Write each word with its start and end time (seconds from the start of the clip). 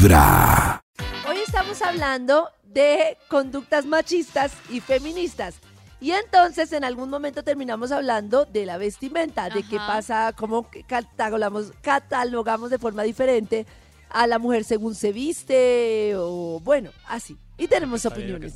Vibra. 0.00 0.82
Hoy 1.28 1.36
estamos 1.46 1.82
hablando 1.82 2.48
de 2.64 3.18
conductas 3.28 3.84
machistas 3.84 4.52
y 4.70 4.80
feministas. 4.80 5.56
Y 6.00 6.12
entonces 6.12 6.72
en 6.72 6.84
algún 6.84 7.10
momento 7.10 7.44
terminamos 7.44 7.92
hablando 7.92 8.46
de 8.46 8.64
la 8.64 8.78
vestimenta, 8.78 9.50
de 9.50 9.62
qué 9.62 9.76
pasa, 9.76 10.32
cómo 10.34 10.66
catalogamos, 10.86 11.72
catalogamos 11.82 12.70
de 12.70 12.78
forma 12.78 13.02
diferente 13.02 13.66
a 14.08 14.26
la 14.26 14.38
mujer 14.38 14.64
según 14.64 14.94
se 14.94 15.12
viste 15.12 16.14
o 16.16 16.60
bueno, 16.64 16.92
así. 17.06 17.36
Y 17.58 17.68
tenemos 17.68 18.06
opiniones. 18.06 18.54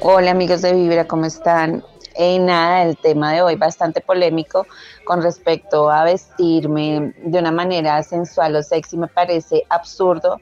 Hola 0.00 0.30
amigos 0.30 0.62
de 0.62 0.72
Vibra, 0.72 1.06
¿cómo 1.06 1.26
están? 1.26 1.84
Eh, 2.14 2.38
nada, 2.40 2.82
el 2.82 2.96
tema 2.96 3.32
de 3.32 3.42
hoy 3.42 3.54
bastante 3.54 4.00
polémico 4.00 4.66
con 5.04 5.22
respecto 5.22 5.90
a 5.90 6.04
vestirme 6.04 7.14
de 7.24 7.38
una 7.38 7.52
manera 7.52 8.02
sensual 8.02 8.56
o 8.56 8.62
sexy. 8.62 8.96
Me 8.96 9.06
parece 9.06 9.64
absurdo 9.68 10.40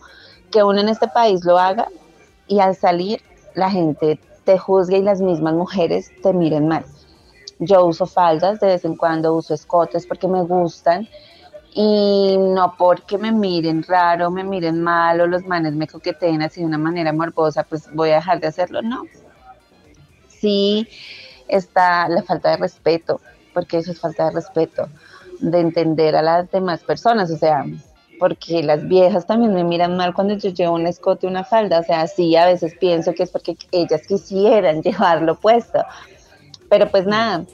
que 0.51 0.63
uno 0.63 0.81
en 0.81 0.89
este 0.89 1.09
país 1.09 1.45
lo 1.45 1.59
haga 1.59 1.89
y 2.47 2.61
al 2.61 2.75
salir 2.75 3.21
la 3.55 3.71
gente 3.71 4.19
te 4.45 4.57
juzgue 4.59 4.99
y 4.99 5.03
las 5.03 5.21
mismas 5.21 5.55
mujeres 5.55 6.11
te 6.23 6.33
miren 6.33 6.69
mal. 6.69 6.87
Yo 7.59 7.85
uso 7.85 8.07
faldas, 8.07 8.61
de 8.61 8.69
vez 8.69 8.85
en 8.85 8.97
cuando 8.97 9.35
uso 9.35 9.53
escotes 9.53 10.07
porque 10.07 10.27
me 10.27 10.43
gustan 10.43 11.07
y 11.75 12.37
no 12.39 12.75
porque 12.79 13.19
me 13.19 13.31
miren 13.31 13.83
raro, 13.83 14.31
me 14.31 14.43
miren 14.43 14.83
mal 14.83 15.21
o 15.21 15.27
los 15.27 15.45
manes 15.45 15.75
me 15.75 15.87
coqueteen 15.87 16.41
así 16.41 16.61
de 16.61 16.67
una 16.67 16.79
manera 16.79 17.13
morbosa, 17.13 17.63
pues 17.65 17.93
voy 17.93 18.11
a 18.11 18.17
dejar 18.17 18.41
de 18.41 18.47
hacerlo, 18.47 18.81
no. 18.81 19.03
Sí 20.29 20.89
está 21.49 22.09
la 22.09 22.23
falta 22.23 22.51
de 22.51 22.59
respeto, 22.59 23.21
porque 23.55 23.79
eso 23.79 23.93
es 23.93 24.01
falta 24.01 24.27
de 24.27 24.31
respeto, 24.33 24.89
de 25.41 25.61
entender 25.61 26.15
a 26.17 26.23
las 26.23 26.51
demás 26.51 26.81
personas, 26.83 27.31
o 27.31 27.37
sea, 27.37 27.65
porque 28.19 28.63
las 28.63 28.87
viejas 28.87 29.27
también 29.27 29.55
me 29.55 29.65
miran 29.65 29.97
mal 29.97 30.13
cuando 30.13 30.35
yo 30.35 30.51
llevo 30.51 30.75
un 30.75 30.87
escote, 30.87 31.27
una 31.27 31.45
falda, 31.45 31.81
o 31.81 31.83
sea, 31.83 32.07
sí, 32.07 32.37
a 32.37 32.47
veces 32.47 32.75
pienso 32.79 33.15
que 33.15 33.23
es 33.23 33.31
porque 33.31 33.57
ellas 33.73 34.07
quisieran 34.07 34.83
llevarlo 34.83 35.37
puesto, 35.37 35.85
pero 36.69 36.91
pues 36.91 37.07
nada, 37.07 37.45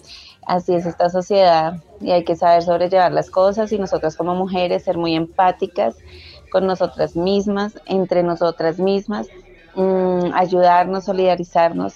así 0.47 0.75
es 0.75 0.87
esta 0.87 1.09
sociedad 1.11 1.83
y 2.01 2.11
hay 2.11 2.25
que 2.25 2.37
saber 2.37 2.63
sobrellevar 2.63 3.13
las 3.13 3.31
cosas 3.31 3.73
y 3.73 3.79
nosotras 3.79 4.17
como 4.17 4.35
mujeres 4.35 4.85
ser 4.85 4.99
muy 4.99 5.15
empáticas 5.15 5.97
con 6.51 6.67
nosotras 6.67 7.17
mismas, 7.17 7.81
entre 7.87 8.23
nosotras 8.23 8.79
mismas, 8.79 9.29
mm, 9.75 10.33
ayudarnos, 10.35 11.05
solidarizarnos 11.05 11.95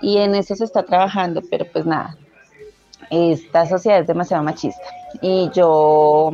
y 0.00 0.18
en 0.18 0.34
eso 0.34 0.54
se 0.54 0.64
está 0.64 0.82
trabajando, 0.84 1.42
pero 1.50 1.64
pues 1.72 1.86
nada, 1.86 2.16
esta 3.10 3.66
sociedad 3.66 4.00
es 4.00 4.06
demasiado 4.06 4.42
machista 4.42 4.82
y 5.20 5.50
yo 5.52 6.30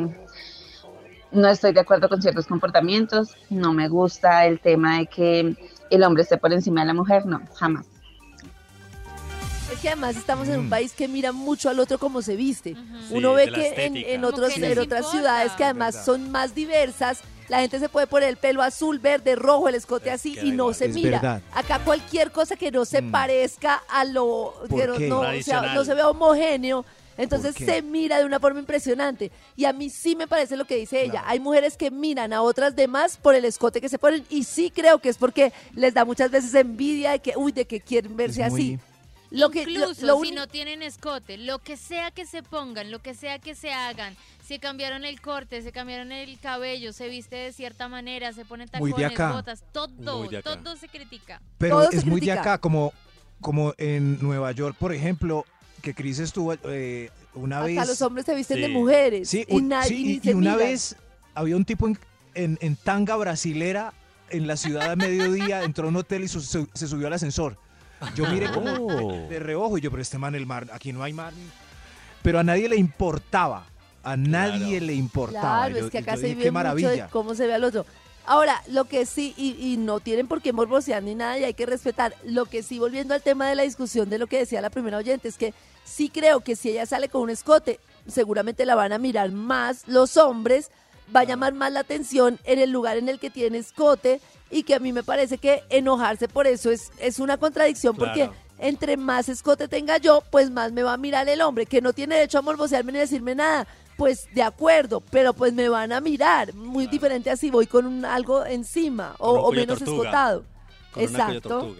no 1.33 1.49
estoy 1.49 1.73
de 1.73 1.81
acuerdo 1.81 2.09
con 2.09 2.21
ciertos 2.21 2.47
comportamientos, 2.47 3.35
no 3.51 3.73
me 3.73 3.89
gusta 3.89 4.47
el 4.47 4.61
tema 4.61 4.99
de 4.99 5.07
que 5.07 5.57
el 5.91 6.03
hombre 6.05 6.23
esté 6.23 6.37
por 6.39 6.53
encima 6.53 6.83
de 6.83 6.89
la 6.89 6.95
mujer, 6.95 7.25
no, 7.27 7.41
jamás. 7.55 7.87
Es 9.73 9.81
que 9.81 9.89
además 9.89 10.17
estamos 10.17 10.49
en 10.49 10.61
un 10.61 10.67
Mm. 10.67 10.71
país 10.71 10.93
que 10.93 11.09
mira 11.09 11.33
mucho 11.33 11.71
al 11.71 11.81
otro 11.81 11.99
como 11.99 12.21
se 12.21 12.37
viste. 12.37 12.77
Uno 13.11 13.31
Sí, 13.31 13.37
ve 13.37 13.51
que 13.51 14.15
en, 14.15 14.25
otros, 14.25 14.53
que 14.53 14.67
en 14.67 14.79
otras 14.79 15.01
importa. 15.01 15.11
ciudades 15.11 15.53
que 15.53 15.65
además 15.65 16.05
son 16.05 16.31
más 16.31 16.55
diversas, 16.55 17.21
la 17.49 17.61
gente 17.61 17.79
se 17.79 17.89
puede 17.89 18.07
poner 18.07 18.29
el 18.29 18.37
pelo 18.37 18.63
azul, 18.63 18.99
verde, 18.99 19.35
rojo, 19.37 19.69
el 19.69 19.75
escote 19.75 20.07
Les 20.07 20.15
así 20.21 20.39
y 20.43 20.51
no 20.51 20.65
igual. 20.65 20.75
se 20.75 20.85
Es 20.87 20.95
mira. 20.95 21.11
verdad. 21.21 21.43
Acá 21.55 21.79
cualquier 21.85 22.31
cosa 22.33 22.57
que 22.57 22.71
no 22.71 22.85
se 22.85 23.03
Mm. 23.03 23.11
parezca 23.11 23.83
a 23.89 24.05
lo 24.05 24.55
¿Por 24.69 24.97
que 24.99 25.09
no, 25.09 25.17
no, 25.17 25.19
o 25.21 25.23
sea, 25.23 25.29
Tradicional. 25.31 25.75
no 25.75 25.85
se 25.85 25.95
vea 25.95 26.09
homogéneo. 26.09 26.85
Entonces 27.19 27.55
se 27.55 27.83
mira 27.83 28.19
de 28.19 28.25
una 28.25 28.41
forma 28.41 28.59
impresionante. 28.61 29.31
Y 29.55 29.67
a 29.67 29.73
mí 29.75 29.91
sí 29.91 30.17
me 30.17 30.27
parece 30.27 30.57
lo 30.57 30.65
que 30.65 30.77
dice 30.77 31.03
ella. 31.03 31.11
Claro. 31.13 31.27
Hay 31.29 31.41
mujeres 31.41 31.77
que 31.77 31.91
miran 31.91 32.33
a 32.33 32.41
otras 32.41 32.75
demás 32.75 33.19
por 33.19 33.35
el 33.35 33.45
escote 33.45 33.83
que 33.83 33.91
se 33.91 33.99
ponen. 33.99 34.25
Y 34.31 34.45
sí 34.45 34.71
creo 34.75 34.99
que 34.99 35.11
es 35.11 35.19
porque 35.19 35.53
les 35.75 35.93
da 35.93 36.07
muchas 36.07 36.31
veces 36.31 36.55
envidia 36.55 37.11
de 37.11 37.19
que, 37.19 37.35
uy, 37.37 37.53
de 37.53 37.67
que 37.67 37.81
quieren 37.81 38.17
verse 38.17 38.43
Es 38.43 38.51
muy- 38.51 38.61
así. 38.63 38.79
Lo 39.33 39.51
que, 39.51 39.63
Incluso 39.63 40.07
lo 40.07 40.21
si 40.23 40.33
no 40.33 40.47
tienen 40.47 40.83
escote, 40.83 41.39
lo 41.39 41.59
que 41.59 41.77
sea 41.77 42.11
que 42.11 42.27
se 42.27 42.43
pongan, 42.43 42.91
lo 42.91 43.01
que 43.01 43.15
sea 43.15 43.39
que 43.39 43.55
se 43.55 43.73
hagan, 43.73 44.15
si 44.47 44.59
cambiaron 44.59 45.05
el 45.05 45.21
corte, 45.21 45.63
se 45.63 45.73
cambiaron 45.73 46.13
el 46.13 46.39
cabello, 46.39 46.93
se 46.93 47.09
viste 47.09 47.37
de 47.37 47.53
cierta 47.53 47.89
manera, 47.89 48.33
se 48.33 48.45
ponen 48.45 48.69
Muy 48.79 48.91
de 48.91 48.97
tacones, 49.03 49.15
acá. 49.21 49.33
botas, 49.33 49.65
todo, 49.73 50.19
Muy 50.19 50.29
de 50.29 50.39
acá. 50.39 50.57
todo 50.63 50.77
se 50.77 50.89
critica. 50.89 51.41
Pero 51.59 51.79
Todo 51.81 51.91
se 51.91 51.97
es 51.99 52.05
muy 52.05 52.21
de 52.21 52.33
acá, 52.33 52.59
como, 52.59 52.93
como 53.41 53.75
en 53.79 54.19
Nueva 54.21 54.53
York, 54.53 54.77
por 54.79 54.93
ejemplo, 54.93 55.47
que 55.81 55.95
Cris 55.95 56.19
estuvo 56.19 56.55
eh, 56.65 57.11
una 57.35 57.61
hasta 57.61 57.67
vez. 57.67 57.89
los 57.89 58.03
hombres 58.03 58.27
se 58.27 58.35
visten 58.35 58.61
de 58.61 58.67
Sí. 58.67 58.73
mujeres. 58.73 59.29
Sí, 59.31 59.45
y, 59.49 59.55
un- 59.57 59.69
na- 59.69 59.83
sí, 59.85 59.95
y 59.97 60.05
ni 60.05 60.11
y, 60.13 60.21
se 60.21 60.31
y 60.31 60.35
una 60.35 60.57
vez 60.57 60.97
había 61.35 61.57
un 61.57 61.65
tipo 61.65 61.87
en, 61.89 61.99
en- 62.35 62.59
en 62.61 62.77
tanga 62.77 63.17
brasilera 63.17 63.95
en 64.29 64.47
la 64.47 64.57
ciudad 64.57 64.91
a 64.91 64.97
mediodía, 64.97 65.63
entró 65.65 65.87
a 65.87 65.89
un 65.89 65.97
hotel 65.97 66.25
y 66.25 66.29
su- 66.29 66.41
su- 66.43 66.69
se 66.75 66.87
subió 66.87 67.07
al 67.07 67.15
ascensor. 67.15 67.57
Yo 68.15 68.27
miré 68.29 68.51
como 68.51 68.71
Oh. 68.73 69.29
de 69.29 69.39
reojo 69.39 69.79
y 69.79 69.81
yo, 69.81 69.91
pero 69.91 70.03
este 70.03 70.19
man, 70.19 70.35
el 70.35 70.47
mar, 70.47 70.67
aquí 70.73 70.93
no 70.93 71.03
hay 71.03 71.13
mar. 71.13 71.33
Pero 72.23 72.39
a 72.39 72.45
nadie 72.45 72.69
le 72.69 72.77
importaba. 72.77 73.67
A 74.05 74.17
nadie 74.17 74.81
le 74.81 74.95
importaba. 74.95 75.67
Claro, 75.67 75.79
Yo- 75.79 75.85
es 75.87 75.91
que 75.91 75.99
acá 75.99 76.15
yo 76.15 76.21
se 76.21 76.27
dije, 76.27 76.35
vive 76.37 76.45
qué 76.45 76.51
mucho 76.51 76.55
maravilla. 76.65 76.91
de 77.05 77.11
cómo 77.11 77.35
se 77.35 77.47
ve 77.47 77.55
al 77.55 77.65
otro. 77.65 77.87
Ahora, 78.25 78.63
lo 78.69 78.85
que 78.85 79.05
sí, 79.07 79.35
y, 79.37 79.57
y 79.59 79.77
no 79.77 79.99
tienen 79.99 80.29
por 80.29 80.41
qué 80.43 80.53
morbosear 80.53 81.03
ni 81.03 81.15
nada 81.17 81.39
y 81.39 81.45
hay 81.45 81.55
que 81.55 81.67
respetar, 81.67 82.15
lo 82.25 82.45
que 82.47 82.63
sí, 82.63 82.79
volviendo 82.79 83.15
al 83.15 83.23
tema 83.23 83.49
de 83.49 83.57
la 83.57 83.65
discusión 83.65 84.09
de 84.11 84.19
lo 84.19 84.29
que 84.29 84.39
decía 84.39 84.61
la 84.61 84.71
primera 84.71 84.99
oyente, 84.99 85.27
es 85.29 85.37
que 85.37 85.55
sí 85.85 86.09
creo 86.09 86.41
que 86.41 86.55
si 86.55 86.71
ella 86.71 86.87
sale 86.87 87.09
con 87.09 87.23
un 87.23 87.31
escote, 87.31 87.81
seguramente 88.07 88.65
la 88.65 88.77
van 88.77 88.93
a 88.93 88.99
mirar 88.99 89.33
más 89.33 89.83
los 89.89 90.17
hombres, 90.17 90.71
va 91.15 91.21
a 91.21 91.25
llamar 91.25 91.55
más 91.55 91.73
la 91.73 91.81
atención 91.81 92.39
en 92.45 92.59
el 92.59 92.71
lugar 92.71 92.97
en 92.97 93.09
el 93.09 93.19
que 93.19 93.31
tiene 93.31 93.59
escote 93.59 94.21
y 94.51 94.63
que 94.65 94.75
a 94.75 94.79
mí 94.79 94.93
me 94.93 95.03
parece 95.03 95.39
que 95.39 95.63
enojarse 95.71 96.29
por 96.29 96.47
eso 96.47 96.71
es, 96.71 96.91
es 96.99 97.19
una 97.19 97.39
contradicción 97.39 97.97
porque 97.97 98.31
entre 98.59 98.97
más 98.97 99.29
escote 99.29 99.67
tenga 99.67 99.99
yo, 99.99 100.23
pues 100.31 100.51
más 100.51 100.73
me 100.73 100.83
va 100.83 100.93
a 100.93 100.97
mirar 100.97 101.29
el 101.29 101.41
hombre, 101.41 101.67
que 101.67 101.81
no 101.81 101.93
tiene 101.93 102.15
derecho 102.15 102.39
a 102.39 102.43
morbosearme 102.43 102.93
ni 102.93 102.99
decirme 102.99 103.35
nada. 103.35 103.67
Pues 103.97 104.29
de 104.35 104.43
acuerdo, 104.43 105.01
pero 105.01 105.35
pues 105.35 105.53
me 105.53 105.69
van 105.69 105.93
a 105.93 106.01
mirar. 106.01 106.55
Muy 106.55 106.87
diferente 106.87 107.31
así, 107.31 107.51
voy 107.51 107.67
con 107.67 107.87
un, 107.87 108.05
algo 108.05 108.47
encima 108.47 109.15
o, 109.19 109.53
menos 109.53 109.79
tortuga. 109.79 110.03
escotado. 110.03 110.45
Con 110.93 111.03
Exacto. 111.03 111.77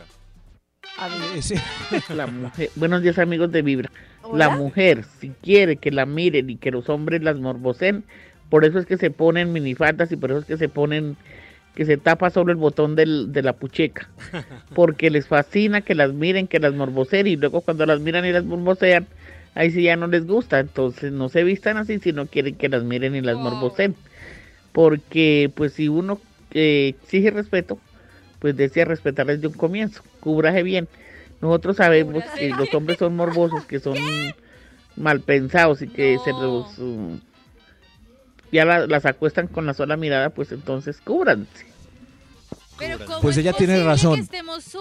A 0.99 1.09
Eh. 1.09 1.63
La 2.15 2.27
mujer, 2.27 2.71
buenos 2.75 3.03
días 3.03 3.19
amigos 3.19 3.51
de 3.53 3.63
Vibra. 3.63 3.91
¿Hola? 4.23 4.47
La 4.47 4.57
mujer, 4.57 5.05
si 5.21 5.31
quiere 5.31 5.77
que 5.77 5.91
la 5.91 6.05
miren 6.07 6.51
y 6.51 6.57
que 6.57 6.71
los 6.71 6.89
hombres 6.89 7.23
las 7.23 7.39
morboseen, 7.39 8.05
por 8.53 8.67
eso 8.67 8.79
es 8.79 8.85
que 8.87 8.99
se 8.99 9.11
ponen 9.11 9.51
minifaldas 9.53 10.13
y 10.13 10.17
por 10.17 10.31
eso 10.31 10.41
es 10.41 10.45
que 10.45 10.59
se 10.59 10.69
ponen, 10.69 11.17
que 11.75 11.87
se 11.87 11.97
tapa 11.97 12.29
solo 12.29 12.53
el 12.53 12.59
botón 12.59 12.95
del- 12.97 13.33
de 13.33 13.43
la 13.43 13.55
pucheca. 13.55 14.11
Porque 14.75 15.11
les 15.11 15.27
fascina 15.27 15.81
que 15.81 15.95
las 15.95 16.13
miren, 16.13 16.47
que 16.47 16.61
las 16.61 16.75
morboseen 16.75 17.27
y 17.27 17.37
luego 17.37 17.63
cuando 17.63 17.87
las 17.87 18.01
miran 18.01 18.27
y 18.27 18.33
las 18.33 18.45
morbosean, 18.45 19.07
ahí 19.55 19.71
sí 19.71 19.85
ya 19.85 19.97
no 19.97 20.07
les 20.07 20.27
gusta. 20.27 20.61
Entonces 20.61 21.13
no 21.13 21.31
se 21.31 21.45
vistan 21.45 21.79
así 21.79 21.99
si 21.99 22.13
no 22.13 22.27
quieren 22.27 22.57
que 22.57 22.69
las 22.69 22.85
miren 22.85 23.17
y 23.17 23.23
las 23.23 23.37
Wow. 23.37 23.45
morboseen. 23.45 23.95
Porque 24.73 25.51
pues 25.55 25.73
si 25.73 25.89
uno 25.89 26.21
eh, 26.53 26.95
exige 27.03 27.31
respeto, 27.31 27.79
pues 28.39 28.55
desea 28.57 28.85
respetar 28.85 29.27
desde 29.27 29.47
un 29.47 29.55
comienzo. 29.55 30.03
Cúbraje 30.21 30.63
bien. 30.63 30.89
Nosotros 31.41 31.77
sabemos 31.77 32.23
Cúbrase 32.23 32.39
que 32.39 32.51
los 32.51 32.75
hombres 32.75 32.99
son 32.99 33.17
morbosos, 33.17 33.65
que 33.65 33.81
son 33.81 33.97
mal 34.97 35.21
pensados 35.21 35.83
y 35.83 35.89
que 35.89 36.19
se 36.25 36.33
los 36.33 36.79
um, 36.79 37.19
ya 38.53 38.65
la- 38.65 38.87
las 38.87 39.05
acuestan 39.07 39.49
con 39.49 39.67
la 39.67 39.75
sola 39.75 39.97
mirada, 39.97 40.31
pues 40.31 40.53
entonces 40.53 41.01
cúbranse. 41.05 41.73
Pero 42.79 42.95
Cúbranse. 42.95 43.05
¿cómo 43.07 43.21
Pues 43.21 43.37
es 43.37 43.41
ella 43.45 43.53
tiene 43.53 43.83
razón. 43.85 44.29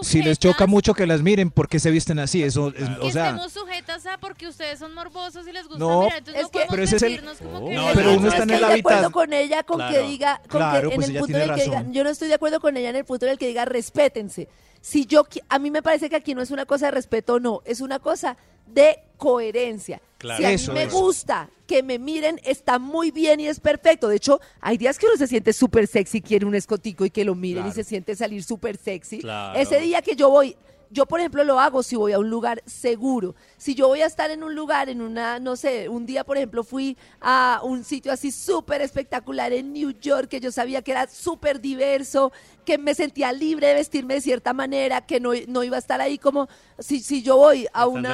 Si 0.02 0.24
les 0.24 0.40
choca 0.40 0.66
mucho 0.66 0.94
que 0.94 1.06
las 1.06 1.22
miren, 1.22 1.52
¿por 1.52 1.68
qué 1.68 1.78
se 1.80 1.92
visten 1.92 2.18
así? 2.20 2.42
Eso, 2.42 2.70
es- 2.76 2.90
o 3.00 3.12
sea, 3.12 3.28
estemos 3.30 3.52
sujetas 3.52 4.06
a 4.08 4.18
porque 4.18 4.48
ustedes 4.48 4.80
son 4.80 4.94
morbosos 4.96 5.48
y 5.48 5.52
les 5.52 5.64
gusta 5.68 5.78
No, 5.80 6.04
mirar, 6.04 6.18
entonces 6.20 6.42
es 6.44 6.48
no 6.48 6.52
que- 6.52 6.66
Pero 6.70 6.84
ese 6.84 6.96
es 6.96 7.04
el- 7.04 7.22
como 7.22 7.70
que 7.70 7.76
No, 7.76 7.86
pero 7.94 8.14
uno 8.14 8.28
está 8.28 8.38
no 8.38 8.44
en 8.44 8.50
el 8.50 8.56
estoy 8.56 8.74
de 8.74 8.80
acuerdo 8.80 8.98
hábitat. 9.00 9.12
con 9.12 9.34
ella 9.34 9.64
con 9.64 9.78
Claro. 9.78 9.94
que 9.94 10.08
diga, 10.08 10.38
con 10.48 10.48
Claro, 10.62 10.90
que 10.90 10.96
pues 10.96 11.08
en 11.08 11.12
el 11.12 11.18
ella 11.18 11.20
punto 11.26 11.38
el 11.38 11.54
que 11.56 11.64
diga, 11.64 11.86
yo 11.92 12.04
no 12.04 12.10
estoy 12.10 12.28
de 12.30 12.34
acuerdo 12.34 12.60
con 12.60 12.78
ella 12.78 12.90
en 12.90 12.96
el 12.96 13.06
punto 13.06 13.26
en 13.26 13.32
el 13.34 13.38
que 13.38 13.48
diga 13.48 13.66
respétense. 13.66 14.48
Si 14.82 15.06
yo, 15.06 15.26
a 15.48 15.60
mí 15.60 15.72
me 15.72 15.82
parece 15.82 16.10
que 16.10 16.16
aquí 16.16 16.34
no 16.34 16.42
es 16.42 16.52
una 16.52 16.66
cosa 16.66 16.88
de 16.88 16.92
respeto, 16.92 17.40
no, 17.40 17.62
es 17.66 17.82
una 17.82 18.00
cosa 18.00 18.36
de 18.66 19.00
coherencia. 19.18 20.02
Claro. 20.18 20.38
Si 20.40 20.46
a 20.46 20.74
mí 20.74 20.80
me 20.80 20.88
gusta 20.88 21.50
que 21.68 21.84
me 21.84 22.00
miren, 22.00 22.40
está 22.44 22.80
muy 22.80 23.12
bien 23.12 23.40
y 23.40 23.48
es 23.48 23.60
perfecto. 23.60 24.08
De 24.08 24.18
hecho, 24.18 24.42
hay 24.60 24.78
días 24.78 24.98
que 24.98 25.06
uno 25.06 25.16
se 25.18 25.28
siente 25.28 25.54
súper 25.54 25.88
sexy, 25.88 26.22
quiere 26.22 26.46
un 26.46 26.56
escotico 26.56 27.06
y 27.06 27.12
que 27.12 27.24
lo 27.24 27.36
miren 27.36 27.68
y 27.68 27.72
se 27.72 27.84
siente 27.84 28.16
salir 28.16 28.44
súper 28.44 28.78
sexy. 28.78 29.20
Claro. 29.20 29.60
Ese 29.60 29.80
día 29.80 30.02
que 30.02 30.16
yo 30.16 30.30
voy, 30.30 30.56
yo 30.92 31.06
por 31.06 31.20
ejemplo 31.22 31.44
lo 31.44 31.60
hago 31.60 31.84
si 31.84 31.96
voy 31.96 32.12
a 32.12 32.20
un 32.20 32.30
lugar 32.30 32.62
seguro. 32.66 33.34
Si 33.58 33.76
yo 33.76 33.88
voy 33.88 34.02
a 34.02 34.06
estar 34.06 34.30
en 34.30 34.44
un 34.44 34.54
lugar, 34.56 34.90
en 34.90 35.02
una, 35.02 35.40
no 35.40 35.56
sé, 35.56 35.88
un 35.90 36.06
día 36.06 36.24
por 36.26 36.38
ejemplo 36.38 36.64
fui 36.64 36.98
a 37.22 37.62
un 37.64 37.84
sitio 37.84 38.12
así 38.12 38.32
súper 38.32 38.82
espectacular 38.82 39.54
en 39.54 39.72
New 39.74 39.92
York, 39.92 40.28
que 40.28 40.40
yo 40.42 40.52
sabía 40.52 40.82
que 40.82 40.92
era 40.92 41.08
súper 41.08 41.62
diverso, 41.62 42.32
que 42.66 42.78
me 42.78 42.94
sentía 42.94 43.32
libre 43.32 43.68
de 43.68 43.76
vestirme 43.76 44.16
de 44.16 44.22
cierta 44.22 44.54
manera, 44.54 45.02
que 45.06 45.20
no, 45.20 45.32
no 45.48 45.64
iba 45.64 45.78
a 45.78 45.80
estar 45.80 46.02
ahí 46.02 46.18
como, 46.18 46.48
si, 46.78 47.00
si 47.00 47.22
yo 47.24 47.38
voy 47.38 47.68
a 47.74 47.84
el 47.84 47.90
una... 47.90 48.10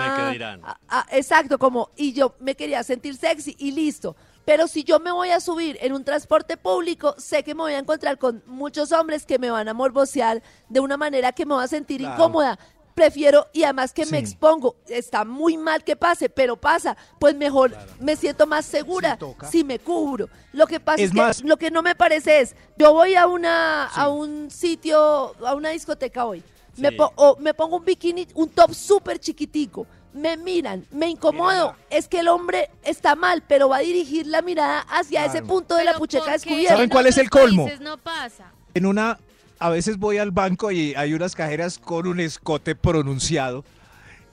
a- 0.64 0.80
a- 0.88 1.08
exacto, 1.18 1.58
como, 1.58 1.90
y 1.96 2.14
yo 2.14 2.36
me 2.40 2.56
quería 2.56 2.84
sentir 2.84 3.16
sexy 3.18 3.56
y 3.58 3.72
listo. 3.72 4.16
Pero 4.48 4.70
si 4.70 4.86
yo 4.86 5.02
me 5.02 5.12
voy 5.12 5.32
a 5.32 5.42
subir 5.42 5.78
en 5.82 5.92
un 5.92 6.06
transporte 6.06 6.56
público, 6.56 7.14
sé 7.18 7.44
que 7.44 7.54
me 7.54 7.64
voy 7.64 7.74
a 7.74 7.80
encontrar 7.80 8.18
con 8.18 8.42
muchos 8.46 8.94
hombres 8.94 9.26
que 9.26 9.38
me 9.38 9.50
van 9.50 9.68
a 9.68 9.74
morbosear 9.74 10.42
de 10.70 10.80
una 10.80 10.96
manera 10.96 11.34
que 11.34 11.46
me 11.46 11.54
va 11.54 11.64
a 11.64 11.68
sentir 11.68 12.00
Claro. 12.00 12.14
incómoda. 12.16 12.58
Prefiero, 12.96 13.46
y 13.52 13.64
además 13.64 13.92
que 13.92 14.06
me 14.06 14.18
expongo, 14.20 14.78
está 14.88 15.26
muy 15.26 15.58
mal 15.58 15.84
que 15.84 15.98
pase, 15.98 16.30
pero 16.30 16.56
pasa, 16.56 16.96
pues 17.20 17.36
mejor 17.36 17.76
me 18.00 18.16
siento 18.16 18.48
más 18.48 18.66
segura 18.66 19.20
si 19.52 19.66
me 19.66 19.80
cubro. 19.80 20.30
Lo 20.54 20.66
que 20.66 20.80
pasa 20.80 21.04
es, 21.04 21.12
Es 21.14 21.42
que 21.42 21.48
lo 21.48 21.58
que 21.58 21.70
no 21.70 21.82
me 21.84 21.94
parece 21.94 22.40
es, 22.40 22.56
yo 22.78 22.94
voy 22.94 23.16
a 23.16 23.28
una 23.28 23.88
a 23.88 24.08
un 24.08 24.50
sitio, 24.50 25.36
a 25.46 25.56
una 25.56 25.72
discoteca 25.72 26.26
hoy, 26.26 26.42
me, 26.78 26.94
po- 26.94 27.12
o 27.18 27.36
me 27.38 27.54
pongo 27.54 27.76
un 27.76 27.84
bikini, 27.86 28.26
un 28.34 28.48
top 28.50 28.74
súper 28.74 29.20
chiquitico, 29.20 29.86
me 30.18 30.38
miran, 30.38 30.86
me 30.92 31.10
incomodo, 31.10 31.76
es 31.90 32.08
que 32.08 32.20
el 32.20 32.28
hombre 32.28 32.70
está 32.84 33.16
mal, 33.16 33.44
pero 33.48 33.70
va 33.70 33.78
a 33.78 33.82
dirigir 33.82 34.28
la 34.28 34.42
mirada 34.42 34.82
hacia 34.90 35.26
ese 35.26 35.42
punto 35.42 35.76
de 35.76 35.86
la 35.86 35.94
pucheca 35.94 36.24
¿por 36.24 36.28
qué 36.28 36.34
descubierta. 36.34 36.70
¿Saben 36.70 36.84
en 36.86 36.90
cuál 36.90 37.08
es 37.08 37.18
el 37.18 37.30
colmo? 37.30 37.70
no 37.80 37.98
pasa. 37.98 38.52
En 38.74 38.86
una, 38.86 39.20
a 39.60 39.70
veces 39.70 39.98
voy 39.98 40.18
al 40.18 40.32
banco 40.32 40.72
y 40.72 40.94
hay 40.96 41.14
unas 41.14 41.36
cajeras 41.36 41.80
con 41.80 42.08
un 42.08 42.20
escote 42.20 42.76
pronunciado 42.76 43.64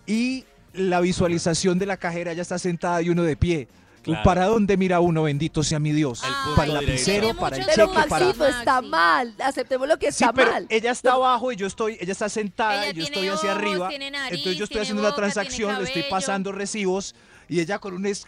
y 0.06 0.44
la 0.72 1.00
visualización 1.00 1.78
de 1.78 1.86
la 1.86 1.96
cajera 1.96 2.32
ya 2.32 2.42
está 2.42 2.58
sentada 2.58 3.00
y 3.02 3.10
uno 3.10 3.22
de 3.22 3.36
pie. 3.36 3.68
Claro. 4.04 4.22
¿Para 4.22 4.46
dónde 4.46 4.76
mira 4.76 5.00
uno? 5.00 5.22
Bendito 5.24 5.62
sea 5.62 5.78
mi 5.78 5.92
Dios. 5.92 6.22
El 6.22 6.28
punto 6.32 6.56
para 6.56 6.68
el 6.68 6.74
lapicero, 6.74 7.34
para 7.34 7.56
el 7.56 7.64
Pero 7.64 7.86
cheque, 7.92 8.08
para... 8.08 8.26
Maxito 8.26 8.46
está 8.46 8.74
Maxi. 8.82 8.88
mal, 8.90 9.34
aceptemos 9.42 9.88
lo 9.88 9.98
que 9.98 10.12
Sí, 10.12 10.24
está 10.24 10.32
pero 10.32 10.50
mal. 10.52 10.66
ella 10.68 10.90
está 10.90 11.12
abajo 11.12 11.50
y 11.52 11.56
yo 11.56 11.66
estoy, 11.66 11.96
ella 12.00 12.12
está 12.12 12.28
sentada 12.28 12.84
Ella 12.86 12.90
y 12.92 12.94
yo 12.94 13.04
estoy 13.04 13.28
hacia 13.28 13.50
ojos, 13.52 13.62
arriba. 13.62 13.88
tiene 13.88 14.10
nariz, 14.10 14.38
entonces 14.38 14.58
yo 14.58 14.64
estoy 14.64 14.80
haciendo 14.82 15.00
una 15.02 15.10
boca, 15.10 15.22
transacción, 15.22 15.76
le 15.78 15.84
estoy 15.84 16.04
pasando 16.10 16.52
recibos 16.52 17.14
y 17.48 17.60
ella 17.60 17.78
con 17.78 17.94
un 17.94 18.06
es- 18.06 18.26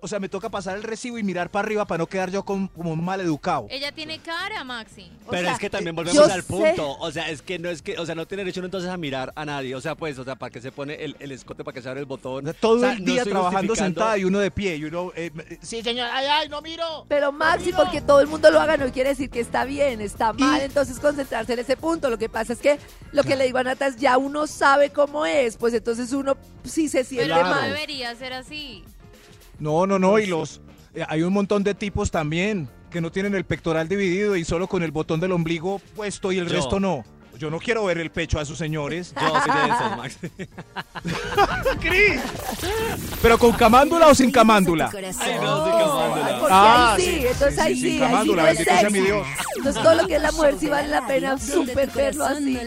o 0.00 0.08
sea, 0.08 0.18
me 0.20 0.28
toca 0.28 0.48
pasar 0.50 0.76
el 0.76 0.82
recibo 0.82 1.18
y 1.18 1.22
mirar 1.22 1.50
para 1.50 1.66
arriba 1.66 1.84
para 1.86 1.98
no 1.98 2.06
quedar 2.06 2.30
yo 2.30 2.44
con- 2.44 2.68
como 2.68 2.92
un 2.92 3.04
mal 3.04 3.20
educado. 3.20 3.66
Ella 3.70 3.92
tiene 3.92 4.18
cara, 4.20 4.64
Maxi. 4.64 5.10
O 5.26 5.30
Pero 5.30 5.42
sea, 5.44 5.52
es 5.52 5.58
que 5.58 5.70
también 5.70 5.94
yo 5.96 6.02
volvemos 6.02 6.30
al 6.30 6.42
sé- 6.42 6.48
punto. 6.48 6.96
O 6.98 7.10
sea, 7.10 7.28
es 7.30 7.42
que 7.42 7.58
no 7.58 7.68
es 7.68 7.82
que, 7.82 7.98
o 7.98 8.06
sea, 8.06 8.14
no 8.14 8.26
tiene 8.26 8.44
derecho 8.44 8.60
uno 8.60 8.66
entonces 8.66 8.90
a 8.90 8.96
mirar 8.96 9.32
a 9.36 9.44
nadie. 9.44 9.74
O 9.74 9.80
sea, 9.80 9.94
pues, 9.94 10.18
o 10.18 10.24
sea, 10.24 10.36
para 10.36 10.50
que 10.50 10.60
se 10.60 10.72
pone 10.72 10.94
el, 11.04 11.16
el 11.18 11.32
escote, 11.32 11.64
para 11.64 11.74
que 11.74 11.82
se 11.82 11.88
abre 11.88 12.00
el 12.00 12.04
O 12.06 12.08
botón. 12.08 12.44
sea, 12.44 12.52
todo 12.54 12.76
O 12.76 12.80
sea, 12.80 12.92
el 12.92 13.04
día 13.04 13.24
trabajando 13.24 13.74
sentada 13.76 14.16
y 14.18 14.24
uno 14.24 14.38
de 14.38 14.50
pie 14.50 14.76
y 14.76 14.84
uno 14.84 15.12
eh, 15.16 15.30
sí 15.62 15.82
señor 15.82 16.08
ay 16.12 16.26
ay 16.28 16.48
no 16.48 16.60
miro 16.62 17.04
Pero 17.08 17.32
Maxi, 17.32 17.72
porque 17.72 18.00
todo 18.00 18.20
el 18.20 18.26
mundo 18.26 18.50
lo 18.50 18.60
haga 18.60 18.76
no 18.76 18.90
quiere 18.92 19.10
decir 19.10 19.30
que 19.30 19.40
está 19.40 19.64
bien, 19.64 20.00
está 20.00 20.32
mal, 20.32 20.60
entonces 20.60 20.98
concentrarse 21.00 21.52
en 21.54 21.58
ese 21.60 21.76
punto. 21.76 22.10
Lo 22.10 22.18
que 22.18 22.28
pasa 22.28 22.52
es 22.52 22.58
que 22.60 22.78
lo 23.12 23.22
que 23.24 23.36
le 23.36 23.44
digo 23.44 23.58
a 23.58 23.64
Nata 23.64 23.86
es 23.86 23.96
ya 23.96 24.18
uno 24.18 24.46
sabe 24.46 24.90
cómo 24.90 25.26
es, 25.26 25.56
pues 25.56 25.74
entonces 25.74 26.12
uno 26.12 26.36
sí 26.64 26.88
se 26.88 27.04
siente 27.04 27.28
Pero 27.32 27.42
no 27.44 27.50
mal. 27.50 27.68
debería 27.72 28.14
ser 28.14 28.32
así. 28.32 28.84
No, 29.62 29.86
no, 29.86 29.98
no, 29.98 30.18
y 30.18 30.26
los 30.26 30.60
eh, 30.92 31.04
hay 31.08 31.22
un 31.22 31.32
montón 31.32 31.62
de 31.62 31.74
tipos 31.74 32.10
también 32.10 32.68
que 32.90 33.00
no 33.00 33.12
tienen 33.12 33.34
el 33.36 33.44
pectoral 33.44 33.88
dividido 33.88 34.34
y 34.36 34.44
solo 34.44 34.66
con 34.66 34.82
el 34.82 34.90
botón 34.90 35.20
del 35.20 35.30
ombligo 35.30 35.78
puesto 35.94 36.32
y 36.32 36.38
el 36.38 36.48
Yo. 36.48 36.56
resto 36.56 36.80
no. 36.80 37.04
Yo 37.38 37.48
no 37.50 37.58
quiero 37.58 37.84
ver 37.86 37.96
el 37.98 38.10
pecho 38.10 38.38
a 38.38 38.42
esos 38.42 38.58
señores. 38.58 39.14
Yo 39.20 39.28
soy 39.28 39.54
de 39.54 39.64
esos, 39.72 39.96
Max. 39.96 40.18
Cris. 41.80 42.20
Pero 43.22 43.38
con 43.38 43.52
camándula 43.52 44.08
o 44.08 44.14
sin 44.14 44.30
camándula. 44.30 44.90
Ay, 44.94 45.02
no, 45.02 45.08
Ay, 45.64 45.72
camándula. 45.72 46.38
porque 46.38 46.54
Ah, 46.54 46.94
ahí 46.94 47.02
sí, 47.02 47.10
sí, 47.10 47.16
entonces 47.26 47.54
sí, 47.54 47.60
ahí 47.60 47.74
sí, 47.74 47.80
sí, 47.80 47.82
sin 47.82 47.92
ahí 47.92 47.96
sí 47.96 48.00
camándula, 48.12 48.42
no 48.42 48.48
es 48.88 48.92
mi. 48.92 49.00
Dios. 49.00 49.26
Entonces 49.56 49.82
todo 49.82 49.94
lo 49.94 50.06
que 50.06 50.16
es 50.16 50.22
la 50.22 50.32
mujer 50.32 50.54
sí 50.60 50.66
vale 50.68 50.88
la 50.88 51.06
pena 51.06 51.38
súper 51.38 51.90
verlo 51.90 52.24
así. 52.26 52.58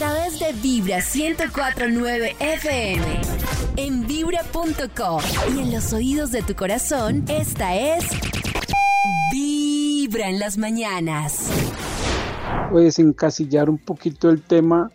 través 0.00 0.40
de 0.40 0.54
Vibra 0.54 1.00
1049 1.02 2.34
FM. 2.40 3.04
En 3.76 4.06
vibra.com. 4.06 5.20
Y 5.54 5.58
en 5.58 5.72
los 5.72 5.92
oídos 5.92 6.32
de 6.32 6.40
tu 6.40 6.54
corazón, 6.54 7.26
esta 7.28 7.76
es. 7.76 8.04
Vibra 9.30 10.30
en 10.30 10.38
las 10.38 10.56
mañanas. 10.56 11.50
pues 12.70 12.98
encasillar 12.98 13.68
un 13.68 13.76
poquito 13.76 14.30
el 14.30 14.40
tema 14.40 14.90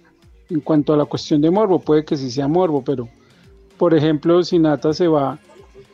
en 0.49 0.61
cuanto 0.61 0.95
a 0.95 0.97
la 0.97 1.05
cuestión 1.05 1.39
de 1.39 1.51
morbo. 1.51 1.77
Puede 1.77 2.03
que 2.03 2.17
sí 2.17 2.31
sea 2.31 2.47
morbo, 2.47 2.83
pero 2.83 3.07
por 3.77 3.93
ejemplo, 3.93 4.41
si 4.43 4.57
Nata 4.57 4.91
se 4.91 5.07
va 5.07 5.37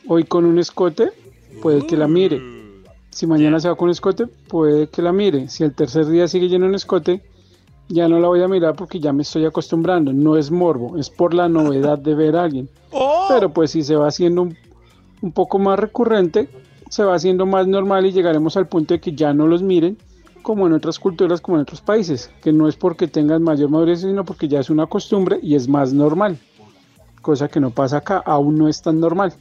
hoy 0.07 0.23
con 0.23 0.45
un 0.45 0.57
escote, 0.57 1.09
puede 1.61 1.85
que 1.85 1.97
la 1.97 2.07
mire. 2.07 2.41
Si 3.09 3.27
mañana 3.27 3.59
se 3.59 3.67
va 3.67 3.75
con 3.75 3.89
un 3.89 3.91
escote, 3.91 4.27
puede 4.27 4.87
que 4.87 5.01
la 5.01 5.11
mire. 5.11 5.49
Si 5.49 5.65
el 5.65 5.73
tercer 5.73 6.05
día 6.05 6.29
sigue 6.29 6.47
lleno 6.47 6.65
un 6.65 6.75
escote, 6.75 7.21
ya 7.91 8.07
no 8.07 8.19
la 8.19 8.27
voy 8.27 8.41
a 8.41 8.47
mirar 8.47 8.75
porque 8.75 8.99
ya 8.99 9.13
me 9.13 9.21
estoy 9.23 9.45
acostumbrando. 9.45 10.11
No 10.13 10.37
es 10.37 10.49
morbo, 10.51 10.97
es 10.97 11.09
por 11.09 11.33
la 11.33 11.47
novedad 11.49 11.97
de 11.99 12.15
ver 12.15 12.35
a 12.35 12.43
alguien. 12.43 12.69
Pero 13.29 13.49
pues 13.53 13.71
si 13.71 13.83
se 13.83 13.95
va 13.95 14.07
haciendo 14.07 14.41
un, 14.43 14.57
un 15.21 15.31
poco 15.31 15.59
más 15.59 15.77
recurrente, 15.79 16.49
se 16.89 17.03
va 17.03 17.15
haciendo 17.15 17.45
más 17.45 17.67
normal 17.67 18.05
y 18.05 18.11
llegaremos 18.11 18.57
al 18.57 18.67
punto 18.67 18.93
de 18.93 18.99
que 18.99 19.13
ya 19.13 19.33
no 19.33 19.47
los 19.47 19.61
miren 19.61 19.97
como 20.41 20.65
en 20.65 20.73
otras 20.73 20.97
culturas, 20.99 21.39
como 21.39 21.57
en 21.57 21.61
otros 21.61 21.81
países, 21.81 22.31
que 22.41 22.51
no 22.51 22.67
es 22.67 22.75
porque 22.75 23.07
tengan 23.07 23.43
mayor 23.43 23.69
madurez, 23.69 24.01
sino 24.01 24.25
porque 24.25 24.47
ya 24.47 24.59
es 24.59 24.69
una 24.71 24.87
costumbre 24.87 25.39
y 25.41 25.53
es 25.53 25.67
más 25.67 25.93
normal, 25.93 26.39
cosa 27.21 27.47
que 27.47 27.59
no 27.59 27.69
pasa 27.69 27.97
acá, 27.97 28.17
aún 28.25 28.57
no 28.57 28.67
es 28.67 28.81
tan 28.81 28.99
normal, 28.99 29.33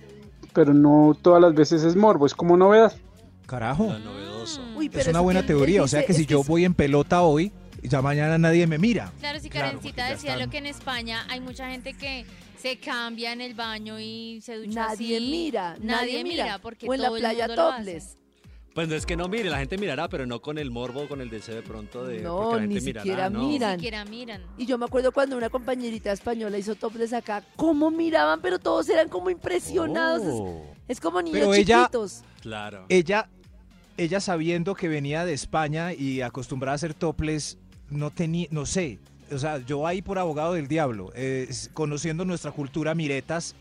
pero 0.52 0.74
no 0.74 1.16
todas 1.22 1.40
las 1.40 1.54
veces 1.54 1.84
es 1.84 1.96
morbo, 1.96 2.26
es 2.26 2.34
como 2.34 2.54
novedad. 2.58 2.92
Carajo. 3.46 3.84
Lo 3.84 3.98
novedoso. 3.98 4.60
Uy, 4.76 4.90
pero 4.90 5.00
Es 5.00 5.08
una 5.08 5.20
buena 5.20 5.44
teoría, 5.46 5.82
o 5.82 5.88
sea 5.88 6.04
que 6.04 6.12
si 6.12 6.26
yo 6.26 6.40
es- 6.42 6.46
voy 6.46 6.66
en 6.66 6.74
pelota 6.74 7.22
hoy, 7.22 7.50
ya 7.82 8.02
mañana 8.02 8.38
nadie 8.38 8.66
me 8.66 8.78
mira. 8.78 9.12
Claro, 9.20 9.40
si 9.40 9.48
Karencita 9.48 10.06
decía 10.06 10.30
están- 10.32 10.46
lo 10.46 10.50
que 10.50 10.58
en 10.58 10.66
España 10.66 11.24
hay 11.28 11.40
mucha 11.40 11.70
gente 11.70 11.94
que 11.94 12.24
se 12.58 12.78
cambia 12.78 13.32
en 13.32 13.40
el 13.40 13.54
baño 13.54 13.98
y 13.98 14.40
se 14.42 14.56
ducha 14.56 14.86
Nadie 14.88 15.16
así. 15.16 15.30
mira, 15.30 15.76
nadie 15.80 16.22
mira. 16.24 16.58
porque 16.60 16.86
o 16.88 16.94
en 16.94 17.00
la 17.00 17.06
todo 17.08 17.16
el 17.16 17.22
playa 17.22 17.46
mundo 17.48 17.70
topless. 17.76 18.16
Pues 18.74 18.86
no 18.86 18.94
es 18.94 19.04
que 19.04 19.16
no 19.16 19.26
mire, 19.28 19.50
la 19.50 19.58
gente 19.58 19.76
mirará, 19.78 20.08
pero 20.08 20.26
no 20.26 20.40
con 20.40 20.56
el 20.56 20.70
morbo, 20.70 21.08
con 21.08 21.20
el 21.20 21.28
deseo 21.28 21.56
de 21.56 21.62
pronto 21.62 22.04
de. 22.04 22.20
No, 22.20 22.36
porque 22.36 22.54
la 22.54 22.60
gente 22.62 22.74
ni 22.76 22.80
mirará, 22.86 23.02
siquiera 23.02 23.30
¿no? 23.30 23.40
Ni 23.40 23.46
Miran. 23.48 23.74
siquiera 23.76 24.04
miran. 24.04 24.42
Y 24.58 24.66
yo 24.66 24.78
me 24.78 24.84
acuerdo 24.84 25.10
cuando 25.10 25.36
una 25.36 25.50
compañerita 25.50 26.12
española 26.12 26.56
hizo 26.56 26.76
topless 26.76 27.12
acá, 27.12 27.42
cómo 27.56 27.90
miraban, 27.90 28.40
pero 28.40 28.60
todos 28.60 28.88
eran 28.88 29.08
como 29.08 29.28
impresionados. 29.30 30.22
Es- 30.22 30.28
Oh, 30.32 30.64
Es, 30.86 31.00
como 31.00 31.20
niños 31.22 31.38
Pero 31.40 31.54
ella- 31.54 31.78
chiquitos. 31.84 32.22
claro. 32.42 32.86
Ella, 32.88 33.28
ella 34.00 34.18
sabiendo 34.18 34.74
que 34.74 34.88
venía 34.88 35.26
de 35.26 35.34
España 35.34 35.92
y 35.92 36.22
acostumbrada 36.22 36.72
a 36.72 36.76
hacer 36.76 36.94
toples, 36.94 37.58
no 37.90 38.10
tenía, 38.10 38.48
no 38.50 38.64
sé, 38.64 38.98
o 39.30 39.38
sea, 39.38 39.58
yo 39.58 39.86
ahí 39.86 40.00
por 40.00 40.18
abogado 40.18 40.54
del 40.54 40.68
diablo, 40.68 41.12
eh, 41.14 41.48
conociendo 41.74 42.24
nuestra 42.24 42.50
cultura 42.50 42.94
miretas, 42.94 43.54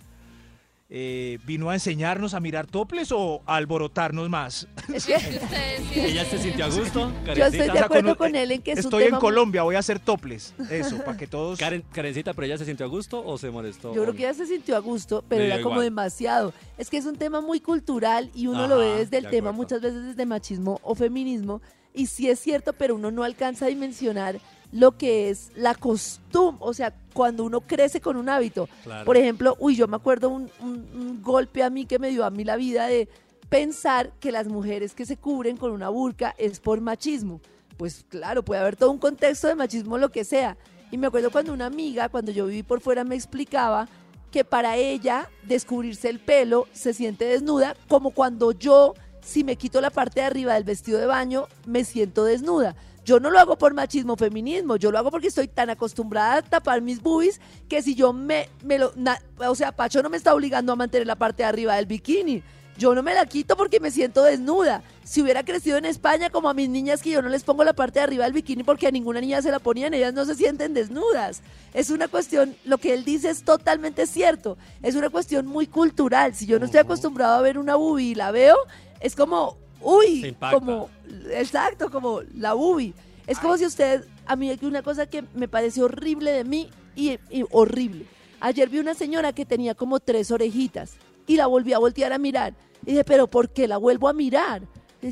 eh, 0.92 1.38
¿vino 1.46 1.70
a 1.70 1.76
enseñarnos 1.76 2.34
a 2.34 2.40
mirar 2.40 2.66
toples 2.66 3.12
o 3.12 3.44
a 3.46 3.58
alborotarnos 3.58 4.28
más? 4.30 4.68
Es 4.94 5.06
que 5.06 5.14
Ustedes 5.16 5.82
sí 5.94 6.00
¿Ella 6.00 6.26
se 6.26 6.40
sintió 6.40 6.66
a 6.66 6.70
gusto? 6.70 7.12
yo 7.36 7.46
estoy 7.46 7.60
de 7.60 7.72
sea, 7.72 7.86
acuerdo 7.86 8.16
con- 8.18 8.30
con 8.30 8.36
él 8.36 8.52
en 8.52 8.62
que 8.64 8.72
es 8.72 8.80
Estoy 8.80 9.04
en 9.04 9.10
tema 9.10 9.20
Colombia, 9.20 9.62
voy 9.64 9.76
a 9.76 9.80
hacer 9.80 10.00
toples. 10.00 10.54
Eso, 10.70 10.98
para 11.04 11.16
que 11.18 11.28
todos... 11.28 11.60
Karen, 11.60 11.84
Karencita, 11.92 12.34
¿pero 12.34 12.46
ella 12.48 12.58
se 12.58 12.66
sintió 12.66 12.86
a 12.88 12.90
gusto 12.90 13.24
o 13.24 13.38
se 13.38 13.52
molestó? 13.52 13.94
Yo 13.94 14.02
creo 14.02 14.16
que 14.16 14.24
ella 14.24 14.34
se 14.34 14.48
sintió 14.48 14.76
a 14.76 14.80
gusto, 14.80 15.24
pero 15.30 15.44
era 15.44 15.58
como 15.58 15.76
igual. 15.76 15.86
demasiado. 15.86 16.54
Es 16.78 16.90
que 16.90 16.98
es 16.98 17.06
un 17.06 17.16
tema 17.18 17.40
muy 17.42 17.60
cultural 17.60 18.32
y 18.34 18.48
uno 18.48 18.68
lo 18.68 18.80
ve 18.80 18.88
desde 18.98 19.18
el 19.20 19.26
de 19.26 19.30
tema 19.30 19.50
acuerdo. 19.52 19.54
muchas 19.64 19.82
veces 19.82 20.04
desde 20.06 20.26
machismo 20.26 20.80
o 20.84 20.96
feminismo. 20.96 21.62
Y 21.94 22.06
sí 22.08 22.30
es 22.30 22.40
cierto, 22.40 22.74
pero 22.74 22.96
uno 22.96 23.12
no 23.12 23.24
alcanza 23.24 23.66
a 23.66 23.68
dimensionar 23.70 24.40
lo 24.72 24.98
que 24.98 25.30
es 25.30 25.52
la 25.56 25.74
costumbre. 25.76 26.58
O 26.66 26.74
sea, 26.74 26.94
cuando 27.14 27.44
uno 27.44 27.62
crece 27.62 28.02
con 28.02 28.18
un 28.18 28.30
hábito. 28.30 28.70
Claro. 28.84 29.06
Por 29.06 29.18
ejemplo, 29.18 29.56
uy, 29.60 29.76
yo 29.76 29.88
me 29.88 29.96
acuerdo 29.96 30.30
un, 30.30 30.50
un- 30.62 30.88
un 30.94 31.22
golpe 31.24 31.64
a 31.64 31.70
mí 31.70 31.86
que 31.86 32.00
me 32.00 32.10
dio 32.10 32.24
a 32.26 32.30
mí 32.30 32.44
la 32.44 32.56
vida 32.56 32.88
de 32.88 33.10
pensar 33.50 34.12
que 34.20 34.32
las 34.32 34.48
mujeres 34.48 34.94
que 34.94 35.06
se 35.06 35.18
cubren 35.18 35.58
con 35.58 35.72
una 35.72 35.90
burka 35.90 36.36
es 36.38 36.60
por 36.60 36.82
machismo. 36.82 37.42
Pues 37.78 38.06
claro, 38.10 38.44
puede 38.44 38.62
haber 38.62 38.76
todo 38.76 38.92
un 38.92 38.98
contexto 39.00 39.48
de 39.48 39.56
machismo, 39.56 39.98
lo 39.98 40.10
que 40.10 40.24
sea. 40.24 40.58
Y 40.92 40.98
me 40.98 41.08
acuerdo 41.08 41.32
cuando 41.32 41.54
una 41.54 41.66
amiga, 41.66 42.10
cuando 42.10 42.32
yo 42.32 42.46
viví 42.48 42.64
por 42.64 42.82
fuera, 42.82 43.04
me 43.04 43.16
explicaba 43.16 43.88
que 44.32 44.44
para 44.44 44.76
ella 44.78 45.30
descubrirse 45.44 46.10
el 46.10 46.20
pelo 46.20 46.68
se 46.72 46.94
siente 46.94 47.26
desnuda, 47.26 47.76
como 47.88 48.12
cuando 48.12 48.52
yo, 48.52 48.94
si 49.22 49.44
me 49.44 49.56
quito 49.56 49.82
la 49.82 49.90
parte 49.90 50.20
de 50.20 50.28
arriba 50.28 50.54
del 50.54 50.64
vestido 50.64 51.00
de 51.00 51.08
baño, 51.08 51.48
me 51.66 51.84
siento 51.84 52.24
desnuda. 52.26 52.76
Yo 53.10 53.20
no 53.20 53.32
lo 53.32 53.40
hago 53.40 53.58
por 53.58 53.74
machismo 53.74 54.16
feminismo, 54.16 54.76
yo 54.76 54.92
lo 54.92 55.00
hago 55.00 55.10
porque 55.10 55.30
estoy 55.30 55.48
tan 55.48 55.72
acostumbrada 55.72 56.36
a 56.36 56.42
tapar 56.44 56.80
mis 56.84 57.02
boobies 57.02 57.42
que 57.68 57.82
si 57.82 57.96
yo 57.96 58.14
me, 58.14 58.48
me 58.64 58.78
lo... 58.78 58.94
na- 58.96 59.20
o 59.40 59.56
sea, 59.56 59.72
Pacho 59.72 60.04
no 60.04 60.12
me 60.12 60.18
está 60.18 60.32
obligando 60.36 60.74
a 60.74 60.76
mantener 60.76 61.08
la 61.08 61.16
parte 61.16 61.42
de 61.42 61.50
arriba 61.50 61.76
del 61.76 61.88
bikini. 61.88 62.44
Yo 62.78 62.94
no 62.94 63.02
me 63.02 63.16
la 63.16 63.26
quito 63.26 63.58
porque 63.58 63.80
me 63.80 63.90
siento 63.90 64.22
desnuda. 64.22 64.84
Si 65.04 65.24
hubiera 65.24 65.44
crecido 65.44 65.78
en 65.78 65.86
España 65.86 66.30
como 66.30 66.50
a 66.50 66.54
mis 66.54 66.70
niñas 66.70 67.02
que 67.02 67.10
yo 67.10 67.24
no 67.24 67.30
les 67.30 67.44
pongo 67.44 67.64
la 67.64 67.74
parte 67.74 67.98
de 67.98 68.04
arriba 68.04 68.26
del 68.26 68.34
bikini 68.34 68.62
porque 68.62 68.86
a 68.86 68.92
ninguna 68.92 69.22
niña 69.22 69.42
se 69.42 69.50
la 69.50 69.58
ponían, 69.58 69.96
ellas 69.96 70.14
no 70.14 70.24
se 70.26 70.36
sienten 70.36 70.76
desnudas. 70.76 71.42
Es 71.74 71.90
una 71.90 72.10
cuestión, 72.10 72.56
lo 72.64 72.78
que 72.78 72.94
él 72.94 73.06
dice 73.06 73.32
es 73.32 73.42
totalmente 73.44 74.06
cierto. 74.06 74.56
Es 74.84 74.94
una 74.94 75.10
cuestión 75.10 75.48
muy 75.48 75.66
cultural. 75.66 76.36
Si 76.36 76.46
yo 76.46 76.60
no 76.60 76.66
estoy 76.66 76.82
acostumbrado 76.82 77.34
a 77.40 77.42
ver 77.42 77.58
una 77.58 77.76
boobie 77.76 78.10
y 78.12 78.14
la 78.16 78.30
veo, 78.30 78.56
es 79.00 79.16
como, 79.16 79.58
uy, 79.82 80.36
como, 80.52 80.90
exacto, 81.32 81.90
como 81.90 82.22
la 82.36 82.54
boobie. 82.54 82.94
Es 83.28 83.40
como 83.40 83.58
si 83.58 83.66
usted, 83.66 84.06
a 84.26 84.36
mí 84.36 84.52
una 84.62 84.82
cosa 84.82 85.06
que 85.06 85.24
me 85.36 85.48
parece 85.48 85.84
horrible 85.84 86.32
de 86.32 86.44
mí 86.44 86.70
y, 86.96 87.20
y 87.30 87.46
horrible. 87.52 88.06
Ayer 88.40 88.70
vi 88.70 88.80
una 88.80 88.94
señora 88.94 89.34
que 89.34 89.46
tenía 89.46 89.76
como 89.76 90.00
tres 90.00 90.32
orejitas 90.32 90.94
y 91.28 91.36
la 91.36 91.46
volví 91.46 91.74
a 91.74 91.80
voltear 91.80 92.14
a 92.14 92.18
mirar. 92.18 92.54
Y 92.86 92.92
dije, 92.92 93.04
pero 93.04 93.28
¿por 93.28 93.50
qué 93.50 93.68
la 93.68 93.78
vuelvo 93.78 94.08
a 94.08 94.14
mirar? 94.14 94.64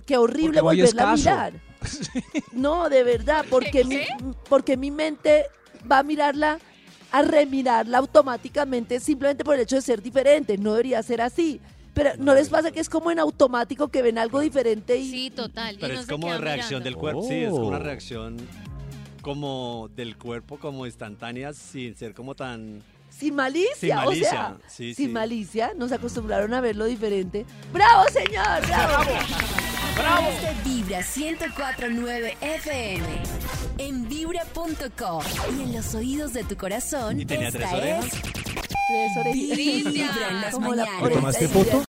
Que 0.06 0.18
horrible 0.18 0.62
volverla 0.62 1.12
a 1.12 1.16
mirar. 1.16 1.54
No, 2.54 2.90
de 2.90 3.04
verdad, 3.04 3.46
porque 3.50 3.86
mi, 3.86 4.00
porque 4.50 4.76
mi 4.78 4.90
mente 4.90 5.46
va 5.90 6.00
a 6.00 6.04
mirarla, 6.04 6.60
a 7.12 7.22
remirarla 7.22 8.00
automáticamente 8.00 9.00
simplemente 9.00 9.44
por 9.44 9.56
el 9.56 9.62
hecho 9.62 9.76
de 9.76 9.84
ser 9.84 10.02
diferente. 10.02 10.58
No 10.58 10.72
debería 10.72 11.04
ser 11.04 11.22
así. 11.22 11.62
Pero 11.98 12.12
¿no 12.20 12.34
les 12.36 12.48
pasa 12.50 12.72
que 12.72 12.80
es 12.80 12.90
como 12.90 13.10
en 13.12 13.18
automático 13.20 13.88
que 13.88 14.02
ven 14.04 14.18
algo 14.20 14.40
diferente 14.40 14.98
y 14.98 15.10
Sí, 15.10 15.30
total. 15.32 15.76
y 15.76 15.80
Pero 15.80 15.96
no 15.96 16.00
es 16.02 16.06
como 16.08 16.38
reacción 16.38 16.84
del 16.84 16.96
cuerpo. 16.96 17.24
Sí, 17.28 17.34
es 17.34 17.50
como 17.50 17.68
una 17.68 17.78
Oh. 17.78 17.82
reacción 17.82 18.38
como 19.22 19.90
del 19.96 20.16
cuerpo, 20.18 20.58
como 20.58 20.86
instantánea, 20.86 21.54
sin 21.54 21.96
ser 21.98 22.14
como 22.14 22.36
tan. 22.36 22.82
sin 23.10 23.34
malicia? 23.36 23.74
Sin 23.80 23.92
o 23.94 23.96
malicia, 24.06 24.30
sea, 24.30 24.58
sí, 24.68 24.94
sin 24.94 25.08
sí. 25.08 25.12
malicia, 25.12 25.72
nos 25.76 25.92
acostumbraron 25.92 26.54
a 26.54 26.62
verlo 26.62 26.86
diferente. 26.86 27.46
¡Bravo, 27.74 28.04
señor! 28.14 28.62
¡Bravo! 28.68 29.04
A 29.04 29.96
través 30.00 30.42
de 30.44 30.70
Vibra 30.70 31.00
1049 31.00 32.38
FM. 32.42 33.06
En 33.80 34.08
vibra.com. 34.08 35.24
Y 35.58 35.64
en 35.64 35.76
los 35.76 35.96
oídos 35.96 36.34
de 36.34 36.44
tu 36.44 36.56
corazón. 36.56 37.20
¿Y 37.20 37.26
tenía 37.26 37.48
esta 37.48 37.60
tres 37.60 37.74
orejas? 37.74 38.06
es 38.06 38.12
Tres 38.88 39.18
orejitas. 39.20 39.94
Vibra 39.94 40.30
en 40.30 40.42
las 40.42 40.54
Como 40.54 40.74
la 40.76 40.86
mañanas. 40.86 41.12
¿Tomaste 41.14 41.48
foto? 41.48 41.84